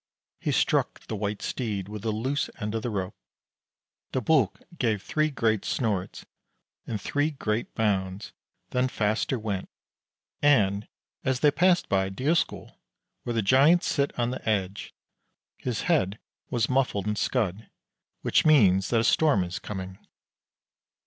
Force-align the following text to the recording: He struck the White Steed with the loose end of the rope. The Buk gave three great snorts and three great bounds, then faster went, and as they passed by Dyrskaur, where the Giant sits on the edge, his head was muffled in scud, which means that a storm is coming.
He 0.39 0.51
struck 0.51 1.01
the 1.01 1.15
White 1.15 1.43
Steed 1.43 1.87
with 1.87 2.01
the 2.01 2.09
loose 2.11 2.49
end 2.59 2.73
of 2.73 2.81
the 2.81 2.89
rope. 2.89 3.13
The 4.13 4.19
Buk 4.21 4.59
gave 4.79 4.99
three 5.03 5.29
great 5.29 5.63
snorts 5.63 6.25
and 6.87 6.99
three 6.99 7.29
great 7.29 7.75
bounds, 7.75 8.33
then 8.71 8.87
faster 8.87 9.37
went, 9.37 9.69
and 10.41 10.87
as 11.23 11.41
they 11.41 11.51
passed 11.51 11.87
by 11.87 12.09
Dyrskaur, 12.09 12.73
where 13.25 13.33
the 13.35 13.43
Giant 13.43 13.83
sits 13.83 14.17
on 14.17 14.31
the 14.31 14.49
edge, 14.49 14.91
his 15.57 15.81
head 15.83 16.17
was 16.49 16.67
muffled 16.67 17.05
in 17.05 17.15
scud, 17.15 17.69
which 18.23 18.43
means 18.43 18.89
that 18.89 19.01
a 19.01 19.03
storm 19.03 19.43
is 19.43 19.59
coming. 19.59 19.99